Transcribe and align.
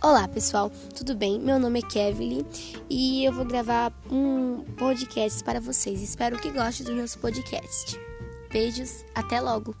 Olá 0.00 0.28
pessoal, 0.28 0.70
tudo 0.94 1.16
bem? 1.16 1.40
Meu 1.40 1.58
nome 1.58 1.80
é 1.80 1.82
Kevin 1.82 2.46
e 2.88 3.24
eu 3.24 3.32
vou 3.32 3.44
gravar 3.44 3.92
um 4.08 4.62
podcast 4.78 5.42
para 5.42 5.60
vocês. 5.60 6.00
Espero 6.00 6.38
que 6.38 6.52
gostem 6.52 6.86
do 6.86 6.94
nosso 6.94 7.18
podcast. 7.18 7.98
Beijos, 8.48 9.04
até 9.12 9.40
logo! 9.40 9.74